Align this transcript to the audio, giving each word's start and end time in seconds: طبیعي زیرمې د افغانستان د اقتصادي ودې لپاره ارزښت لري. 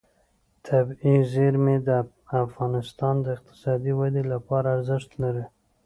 طبیعي 0.67 1.15
زیرمې 1.31 1.77
د 1.87 1.89
افغانستان 2.45 3.15
د 3.21 3.25
اقتصادي 3.35 3.93
ودې 3.99 4.23
لپاره 4.33 4.67
ارزښت 4.77 5.11
لري. 5.23 5.45